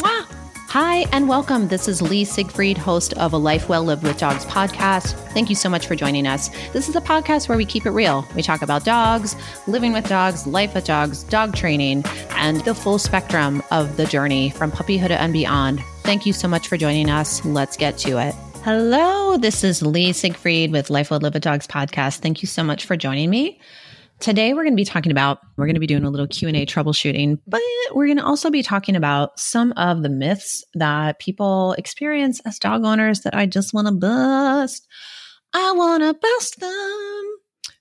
[0.00, 1.68] Hi, and welcome.
[1.68, 5.12] This is Lee Siegfried, host of A Life Well Lived with Dogs podcast.
[5.34, 6.48] Thank you so much for joining us.
[6.72, 8.26] This is a podcast where we keep it real.
[8.34, 9.36] We talk about dogs,
[9.66, 14.48] living with dogs, life with dogs, dog training, and the full spectrum of the journey
[14.48, 15.82] from puppyhood and beyond.
[16.04, 17.44] Thank you so much for joining us.
[17.44, 18.34] Let's get to it.
[18.64, 22.20] Hello, this is Lee Siegfried with Life Well Lived with Dogs podcast.
[22.20, 23.58] Thank you so much for joining me.
[24.22, 26.64] Today we're going to be talking about we're going to be doing a little Q&A
[26.64, 27.60] troubleshooting, but
[27.92, 32.60] we're going to also be talking about some of the myths that people experience as
[32.60, 34.86] dog owners that I just want to bust.
[35.52, 37.36] I want to bust them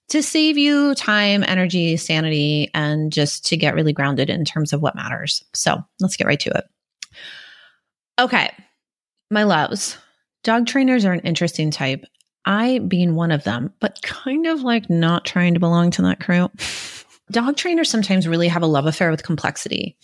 [0.09, 4.81] to save you time, energy, sanity and just to get really grounded in terms of
[4.81, 5.43] what matters.
[5.53, 6.65] So, let's get right to it.
[8.17, 8.49] Okay.
[9.29, 9.95] My loves.
[10.43, 12.03] Dog trainers are an interesting type
[12.45, 16.19] I being one of them, but kind of like not trying to belong to that
[16.19, 16.49] crew.
[17.31, 19.97] Dog trainers sometimes really have a love affair with complexity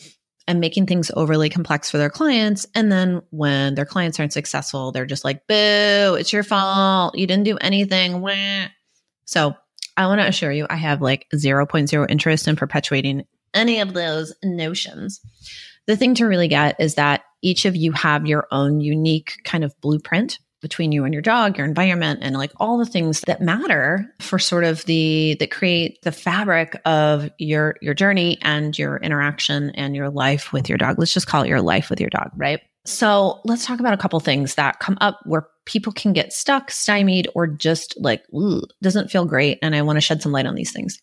[0.47, 2.65] and making things overly complex for their clients.
[2.73, 7.17] And then when their clients aren't successful, they're just like, boo, it's your fault.
[7.17, 8.25] You didn't do anything.
[9.25, 9.55] So
[9.97, 14.33] I want to assure you, I have like 0.0 interest in perpetuating any of those
[14.43, 15.19] notions.
[15.85, 19.63] The thing to really get is that each of you have your own unique kind
[19.63, 23.41] of blueprint between you and your dog, your environment, and like all the things that
[23.41, 28.97] matter for sort of the that create the fabric of your your journey and your
[28.97, 30.97] interaction and your life with your dog.
[30.97, 32.61] Let's just call it your life with your dog, right?
[32.85, 36.71] So let's talk about a couple things that come up where people can get stuck,
[36.71, 38.23] stymied, or just like
[38.81, 39.59] doesn't feel great.
[39.61, 40.97] And I want to shed some light on these things.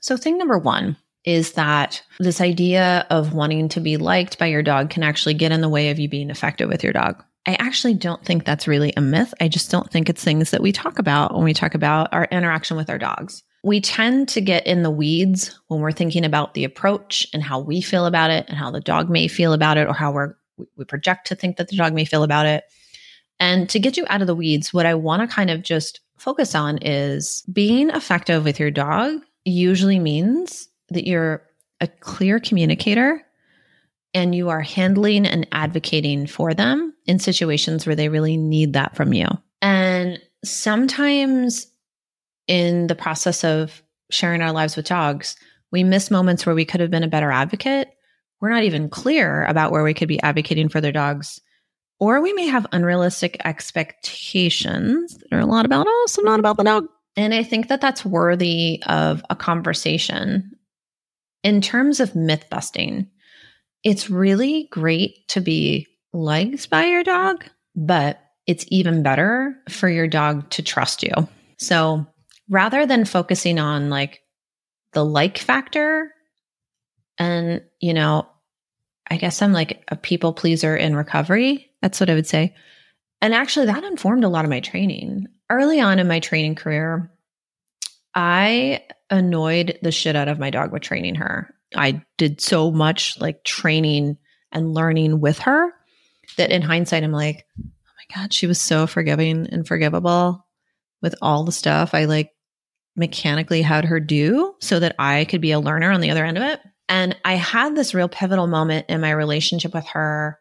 [0.00, 4.62] So thing number one is that this idea of wanting to be liked by your
[4.62, 7.22] dog can actually get in the way of you being effective with your dog.
[7.46, 9.32] I actually don't think that's really a myth.
[9.40, 12.26] I just don't think it's things that we talk about when we talk about our
[12.26, 13.42] interaction with our dogs.
[13.62, 17.60] We tend to get in the weeds when we're thinking about the approach and how
[17.60, 20.34] we feel about it and how the dog may feel about it or how we're,
[20.76, 22.64] we project to think that the dog may feel about it.
[23.38, 26.00] And to get you out of the weeds, what I want to kind of just
[26.18, 31.42] focus on is being effective with your dog usually means that you're
[31.80, 33.22] a clear communicator
[34.12, 38.96] and you are handling and advocating for them in situations where they really need that
[38.96, 39.26] from you.
[39.62, 41.66] And sometimes
[42.46, 45.36] in the process of sharing our lives with dogs,
[45.72, 47.88] we miss moments where we could have been a better advocate.
[48.40, 51.40] We're not even clear about where we could be advocating for their dogs.
[52.00, 56.56] Or we may have unrealistic expectations that are a lot about us and not about
[56.56, 56.86] the dog.
[57.16, 60.52] And I think that that's worthy of a conversation.
[61.42, 63.08] In terms of myth busting,
[63.84, 67.44] it's really great to be liked by your dog,
[67.74, 71.12] but it's even better for your dog to trust you.
[71.58, 72.06] So
[72.48, 74.22] rather than focusing on like
[74.92, 76.12] the like factor,
[77.18, 78.26] and, you know,
[79.10, 81.70] I guess I'm like a people pleaser in recovery.
[81.82, 82.54] That's what I would say.
[83.20, 85.26] And actually, that informed a lot of my training.
[85.50, 87.12] Early on in my training career,
[88.14, 91.54] I annoyed the shit out of my dog with training her.
[91.76, 94.16] I did so much like training
[94.52, 95.72] and learning with her
[96.36, 100.46] that in hindsight, I'm like, oh my God, she was so forgiving and forgivable
[101.02, 102.30] with all the stuff I like
[102.96, 106.36] mechanically had her do so that I could be a learner on the other end
[106.36, 106.60] of it.
[106.88, 110.38] And I had this real pivotal moment in my relationship with her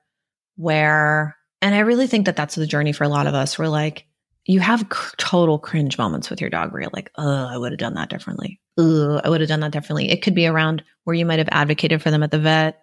[0.56, 3.58] where, and I really think that that's the journey for a lot of us.
[3.58, 4.06] We're like,
[4.46, 7.80] you have total cringe moments with your dog where you're like, oh, I would have
[7.80, 8.60] done that differently.
[8.78, 10.10] Oh, I would have done that differently.
[10.10, 12.82] It could be around where you might have advocated for them at the vet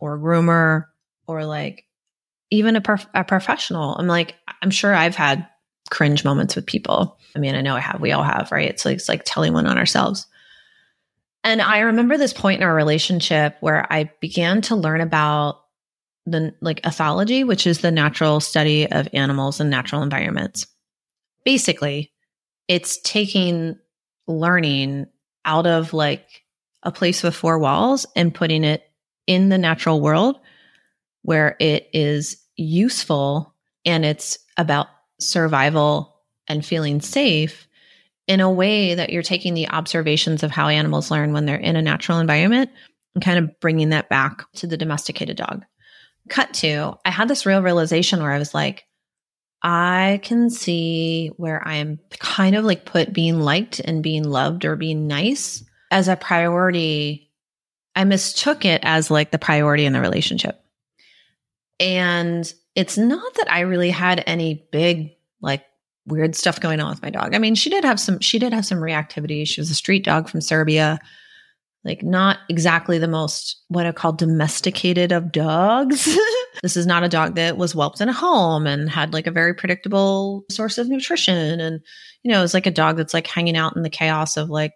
[0.00, 0.84] or groomer
[1.26, 1.84] or like
[2.52, 3.96] even a, prof- a professional.
[3.96, 5.48] I'm like, I'm sure I've had
[5.90, 7.18] cringe moments with people.
[7.34, 8.00] I mean, I know I have.
[8.00, 8.78] We all have, right?
[8.78, 10.26] So it's like telling one on ourselves.
[11.42, 15.60] And I remember this point in our relationship where I began to learn about
[16.24, 20.66] the like ethology, which is the natural study of animals and natural environments
[21.44, 22.12] basically
[22.68, 23.76] it's taking
[24.26, 25.06] learning
[25.44, 26.44] out of like
[26.82, 28.82] a place with four walls and putting it
[29.26, 30.38] in the natural world
[31.22, 33.54] where it is useful
[33.84, 34.88] and it's about
[35.20, 37.66] survival and feeling safe
[38.26, 41.76] in a way that you're taking the observations of how animals learn when they're in
[41.76, 42.70] a natural environment
[43.14, 45.64] and kind of bringing that back to the domesticated dog.
[46.28, 48.84] Cut to, I had this real realization where I was like,
[49.62, 54.76] I can see where I'm kind of like put being liked and being loved or
[54.76, 57.30] being nice as a priority.
[57.94, 60.61] I mistook it as like the priority in the relationship.
[61.82, 65.64] And it's not that I really had any big, like,
[66.06, 67.34] weird stuff going on with my dog.
[67.34, 69.46] I mean, she did have some, she did have some reactivity.
[69.46, 70.98] She was a street dog from Serbia.
[71.84, 76.16] like not exactly the most what I call domesticated of dogs.
[76.62, 79.32] this is not a dog that was whelped in a home and had like a
[79.32, 81.60] very predictable source of nutrition.
[81.60, 81.80] And,
[82.22, 84.72] you know, it's like a dog that's like hanging out in the chaos of like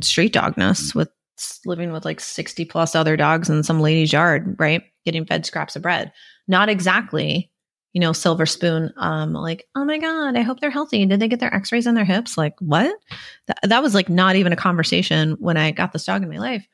[0.00, 1.08] street dogness with
[1.64, 4.82] living with like 60 plus other dogs in some lady's yard, right?
[5.04, 6.12] Getting fed scraps of bread.
[6.48, 7.50] Not exactly,
[7.92, 8.92] you know, silver spoon.
[8.96, 11.04] Um, like, oh my God, I hope they're healthy.
[11.06, 12.36] Did they get their x rays on their hips?
[12.36, 12.94] Like, what?
[13.46, 16.38] That, that was like not even a conversation when I got this dog in my
[16.38, 16.66] life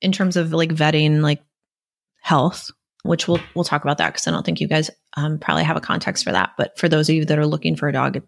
[0.00, 1.42] in terms of like vetting like
[2.22, 2.70] health,
[3.02, 5.76] which we'll, we'll talk about that because I don't think you guys um, probably have
[5.76, 6.50] a context for that.
[6.56, 8.24] But for those of you that are looking for a dog, it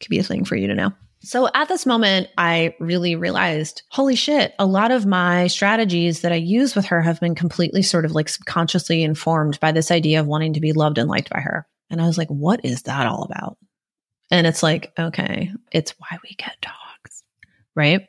[0.00, 0.92] could be a thing for you to know.
[1.26, 6.30] So at this moment, I really realized, holy shit, a lot of my strategies that
[6.30, 10.20] I use with her have been completely sort of like subconsciously informed by this idea
[10.20, 11.66] of wanting to be loved and liked by her.
[11.90, 13.58] And I was like, what is that all about?
[14.30, 17.24] And it's like, okay, it's why we get dogs,
[17.74, 18.06] right?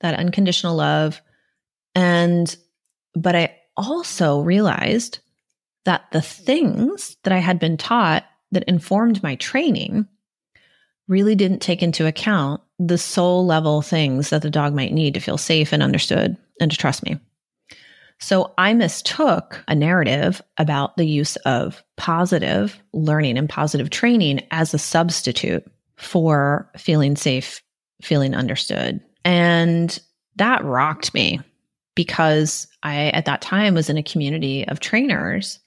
[0.00, 1.20] That unconditional love.
[1.94, 2.56] And,
[3.14, 5.18] but I also realized
[5.84, 10.08] that the things that I had been taught that informed my training
[11.08, 15.20] really didn't take into account the soul level things that the dog might need to
[15.20, 17.18] feel safe and understood and to trust me.
[18.20, 24.74] So I mistook a narrative about the use of positive learning and positive training as
[24.74, 25.64] a substitute
[25.96, 27.62] for feeling safe,
[28.02, 29.00] feeling understood.
[29.24, 29.98] And
[30.36, 31.40] that rocked me
[31.94, 35.58] because I, at that time, was in a community of trainers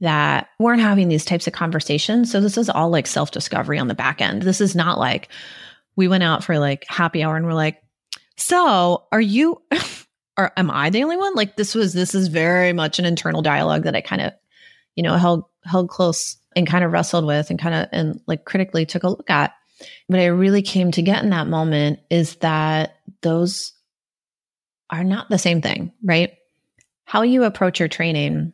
[0.00, 2.30] that weren't having these types of conversations.
[2.30, 4.42] So this is all like self discovery on the back end.
[4.42, 5.28] This is not like
[5.96, 7.82] we went out for like happy hour and we're like,
[8.36, 9.62] so are you,
[10.38, 11.34] or am I the only one?
[11.34, 14.32] Like this was, this is very much an internal dialogue that I kind of,
[14.94, 18.44] you know, held, held close and kind of wrestled with and kind of, and like
[18.44, 19.52] critically took a look at.
[20.06, 23.72] What I really came to get in that moment is that those
[24.88, 26.32] are not the same thing, right?
[27.04, 28.52] How you approach your training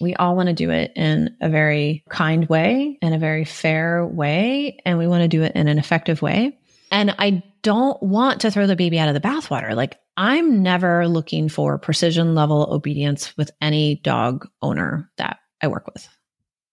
[0.00, 4.06] we all want to do it in a very kind way, in a very fair
[4.06, 6.58] way, and we want to do it in an effective way.
[6.90, 9.74] And I don't want to throw the baby out of the bathwater.
[9.74, 15.86] Like, I'm never looking for precision level obedience with any dog owner that I work
[15.92, 16.08] with.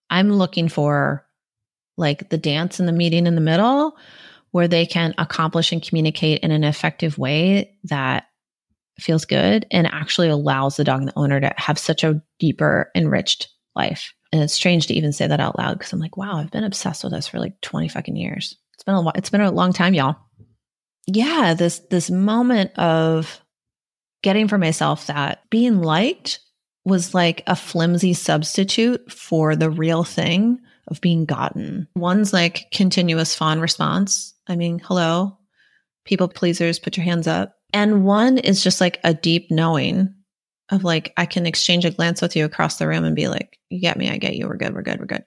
[0.10, 1.26] I'm looking for
[1.98, 3.98] like the dance and the meeting in the middle
[4.52, 8.26] where they can accomplish and communicate in an effective way that
[9.01, 12.92] feels good and actually allows the dog and the owner to have such a deeper,
[12.95, 14.13] enriched life.
[14.31, 16.63] And it's strange to even say that out loud because I'm like, wow, I've been
[16.63, 18.57] obsessed with this for like 20 fucking years.
[18.74, 20.15] It's been a it's been a long time, y'all.
[21.07, 23.42] Yeah, this this moment of
[24.24, 26.39] getting for myself that being liked
[26.86, 31.88] was like a flimsy substitute for the real thing of being gotten.
[31.95, 34.33] One's like continuous fawn response.
[34.48, 35.38] I mean, hello,
[36.06, 37.56] people pleasers, put your hands up.
[37.74, 40.14] And one is just like a deep knowing
[40.70, 43.58] of like, I can exchange a glance with you across the room and be like,
[43.70, 45.26] you get me, I get you, we're good, we're good, we're good.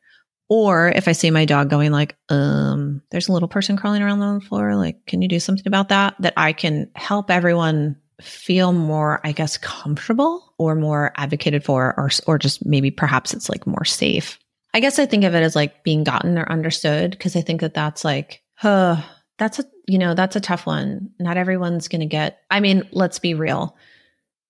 [0.48, 4.20] Or if I see my dog going like, um, there's a little person crawling around
[4.20, 6.14] on the floor, like, can you do something about that?
[6.20, 12.10] That I can help everyone feel more, I guess, comfortable or more advocated for, or,
[12.26, 14.38] or just maybe perhaps it's like more safe.
[14.74, 17.60] I guess I think of it as like being gotten or understood because I think
[17.60, 19.00] that that's like, huh,
[19.38, 21.10] that's a you know that's a tough one.
[21.18, 23.76] Not everyone's going to get i mean let's be real.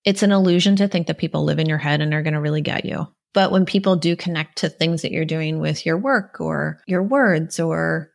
[0.05, 2.41] It's an illusion to think that people live in your head and are going to
[2.41, 3.09] really get you.
[3.33, 7.03] But when people do connect to things that you're doing with your work or your
[7.03, 8.11] words or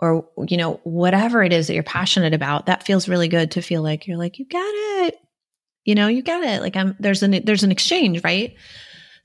[0.00, 3.62] or you know whatever it is that you're passionate about that feels really good to
[3.62, 5.16] feel like you're like you got it.
[5.84, 6.62] You know you got it.
[6.62, 8.54] Like i'm there's an there's an exchange right?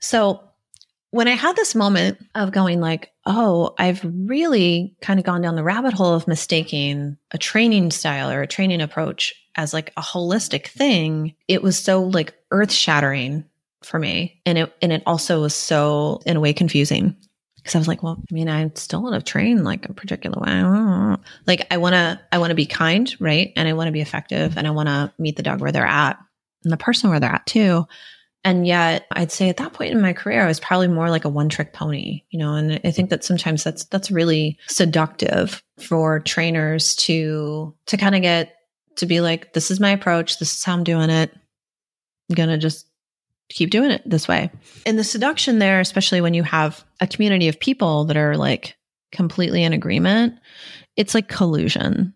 [0.00, 0.47] So
[1.10, 5.56] when I had this moment of going like, oh, I've really kind of gone down
[5.56, 10.02] the rabbit hole of mistaking a training style or a training approach as like a
[10.02, 13.44] holistic thing, it was so like earth shattering
[13.82, 14.40] for me.
[14.44, 17.16] And it and it also was so in a way confusing.
[17.64, 20.40] Cause I was like, well, I mean, I still want to train like a particular
[20.40, 21.16] way.
[21.46, 23.52] Like I wanna I wanna be kind, right?
[23.56, 25.84] And I want to be effective and I want to meet the dog where they're
[25.84, 26.18] at
[26.64, 27.86] and the person where they're at too.
[28.48, 31.26] And yet I'd say at that point in my career, I was probably more like
[31.26, 35.62] a one trick pony, you know, and I think that sometimes that's, that's really seductive
[35.78, 38.54] for trainers to, to kind of get
[38.96, 40.38] to be like, this is my approach.
[40.38, 41.30] This is how I'm doing it.
[41.30, 42.86] I'm going to just
[43.50, 44.50] keep doing it this way.
[44.86, 48.78] And the seduction there, especially when you have a community of people that are like
[49.12, 50.36] completely in agreement,
[50.96, 52.14] it's like collusion.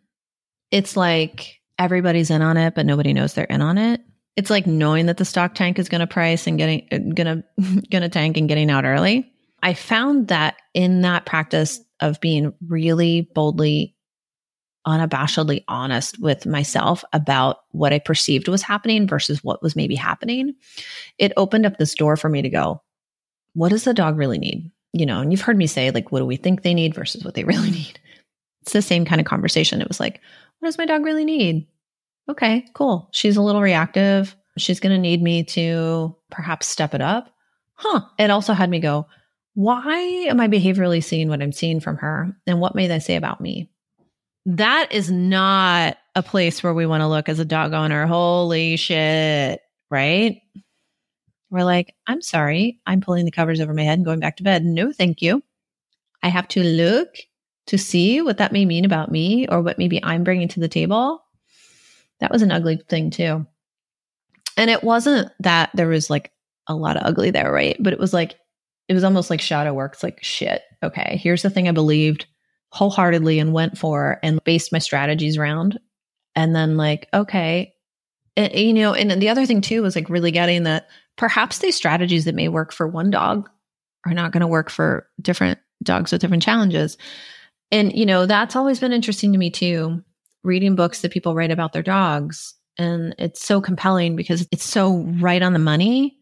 [0.71, 4.01] It's like everybody's in on it, but nobody knows they're in on it
[4.37, 7.45] it's like knowing that the stock tank is going to price and getting going to
[7.91, 9.31] going to tank and getting out early.
[9.63, 13.95] I found that in that practice of being really boldly
[14.87, 20.55] unabashedly honest with myself about what I perceived was happening versus what was maybe happening,
[21.19, 22.83] it opened up this door for me to go,
[23.55, 24.71] what does the dog really need?
[24.93, 27.25] You know, and you've heard me say, like, what do we think they need versus
[27.25, 28.01] what they really need?
[28.63, 29.81] It's the same kind of conversation.
[29.81, 30.21] It was like,
[30.59, 31.67] what does my dog really need?
[32.29, 33.09] Okay, cool.
[33.13, 34.37] She's a little reactive.
[34.59, 37.35] She's going to need me to perhaps step it up.
[37.75, 38.03] Huh.
[38.19, 39.07] It also had me go,
[39.55, 39.99] why
[40.29, 42.37] am I behaviorally seeing what I'm seeing from her?
[42.47, 43.71] And what may they say about me?
[44.47, 48.07] That is not a place where we want to look as a dog owner.
[48.07, 49.61] Holy shit.
[49.91, 50.41] Right?
[51.51, 52.81] We're like, I'm sorry.
[52.87, 54.65] I'm pulling the covers over my head and going back to bed.
[54.65, 55.43] No, thank you.
[56.23, 57.09] I have to look
[57.67, 60.69] to see what that may mean about me or what maybe I'm bringing to the
[60.69, 61.22] table.
[62.23, 63.47] That was an ugly thing, too.
[64.57, 66.33] And it wasn't that there was like
[66.67, 67.77] a lot of ugly there, right?
[67.79, 68.37] But it was like,
[68.89, 69.95] it was almost like shadow work.
[69.95, 72.27] It's like, shit, okay, here's the thing I believed
[72.71, 75.79] wholeheartedly and went for and based my strategies around.
[76.35, 77.75] And then, like, okay,
[78.37, 81.77] and, you know, and the other thing too was like really getting that perhaps these
[81.77, 83.51] strategies that may work for one dog
[84.07, 86.97] are not going to work for different dogs with different challenges.
[87.71, 90.03] And, you know, that's always been interesting to me too,
[90.45, 92.55] reading books that people write about their dogs.
[92.79, 96.19] And it's so compelling because it's so right on the money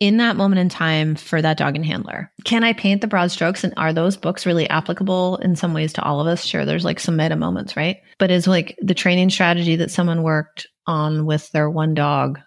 [0.00, 2.32] in that moment in time for that dog and handler.
[2.44, 3.62] Can I paint the broad strokes?
[3.62, 6.44] And are those books really applicable in some ways to all of us?
[6.44, 7.98] Sure, there's like some meta moments, right?
[8.18, 12.40] But is like the training strategy that someone worked on with their one dog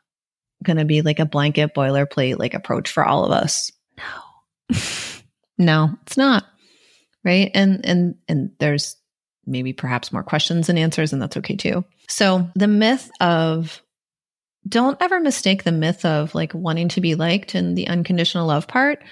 [0.63, 3.72] going to be like a blanket boilerplate like approach for all of us?
[3.98, 4.74] No.
[5.60, 6.46] no, it's not.
[7.24, 7.51] Right?
[7.53, 8.98] And and and there's
[9.45, 11.83] maybe perhaps more questions and answers and that's okay too.
[12.07, 13.81] So, the myth of
[14.67, 18.67] don't ever mistake the myth of like wanting to be liked and the unconditional love
[18.67, 19.03] part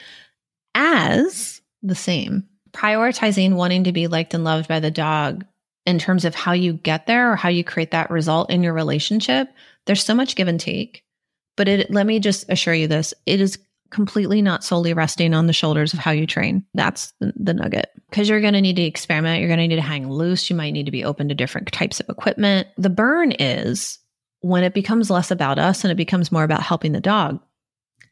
[0.75, 2.47] as the same.
[2.71, 5.45] Prioritizing wanting to be liked and loved by the dog
[5.85, 8.73] in terms of how you get there or how you create that result in your
[8.73, 9.49] relationship,
[9.85, 11.03] there's so much give and take.
[11.57, 13.59] But it, let me just assure you this it is
[13.91, 16.65] completely not solely resting on the shoulders of how you train.
[16.73, 17.89] That's the, the nugget.
[18.09, 19.39] Because you're going to need to experiment.
[19.39, 20.49] You're going to need to hang loose.
[20.49, 22.67] You might need to be open to different types of equipment.
[22.77, 23.99] The burn is
[24.41, 27.39] when it becomes less about us and it becomes more about helping the dog,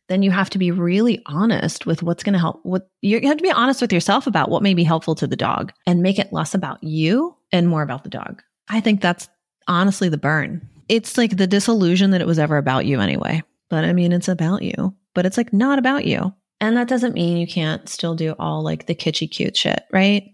[0.07, 2.59] then you have to be really honest with what's going to help.
[2.63, 5.35] What you have to be honest with yourself about what may be helpful to the
[5.35, 8.41] dog and make it less about you and more about the dog.
[8.67, 9.29] I think that's
[9.67, 10.67] honestly the burn.
[10.87, 13.43] It's like the disillusion that it was ever about you anyway.
[13.69, 16.33] But I mean, it's about you, but it's like not about you.
[16.61, 20.33] And that doesn't mean you can't still do all like the kitschy cute shit, right?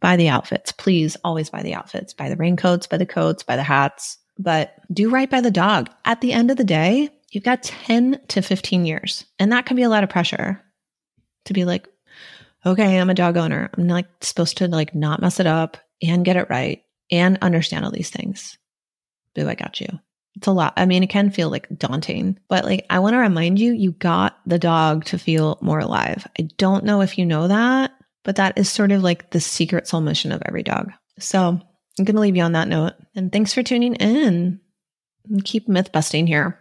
[0.00, 0.72] Buy the outfits.
[0.72, 2.14] Please always buy the outfits.
[2.14, 5.90] Buy the raincoats, buy the coats, buy the hats, but do right by the dog.
[6.06, 9.26] At the end of the day, you've got 10 to 15 years.
[9.38, 10.62] And that can be a lot of pressure
[11.44, 11.86] to be like,
[12.64, 13.68] okay, I'm a dog owner.
[13.76, 17.84] I'm like supposed to like not mess it up and get it right and understand
[17.84, 18.56] all these things.
[19.34, 20.00] Boo, I got you.
[20.36, 20.72] It's a lot.
[20.76, 23.92] I mean, it can feel like daunting, but like I want to remind you, you
[23.92, 26.26] got the dog to feel more alive.
[26.38, 27.92] I don't know if you know that,
[28.24, 30.90] but that is sort of like the secret soul mission of every dog.
[31.18, 31.60] So
[31.98, 32.94] I'm going to leave you on that note.
[33.14, 34.60] And thanks for tuning in.
[35.44, 36.58] Keep myth busting here.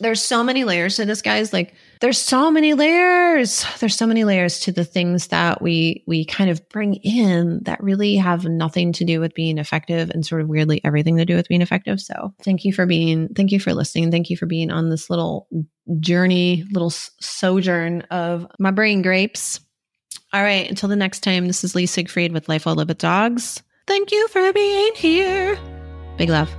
[0.00, 1.52] There's so many layers to this, guys.
[1.52, 3.64] Like, there's so many layers.
[3.78, 7.82] There's so many layers to the things that we we kind of bring in that
[7.82, 11.36] really have nothing to do with being effective and sort of weirdly everything to do
[11.36, 12.00] with being effective.
[12.00, 14.10] So, thank you for being, thank you for listening.
[14.10, 15.46] Thank you for being on this little
[16.00, 19.60] journey, little sojourn of my brain grapes.
[20.32, 22.98] All right, until the next time, this is Lee Siegfried with Life Well Live with
[22.98, 23.62] Dogs.
[23.86, 25.58] Thank you for being here.
[26.16, 26.50] Big love.